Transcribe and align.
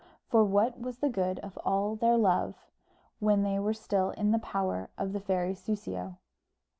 For 0.31 0.43
what 0.43 0.79
was 0.81 0.97
the 0.97 1.09
good 1.09 1.37
of 1.41 1.59
all 1.63 1.93
their 1.95 2.17
love 2.17 2.55
when 3.19 3.43
they 3.43 3.59
were 3.59 3.71
still 3.75 4.09
in 4.09 4.31
the 4.31 4.39
power 4.39 4.89
of 4.97 5.13
the 5.13 5.19
fairy 5.19 5.53
Soussio? 5.53 6.17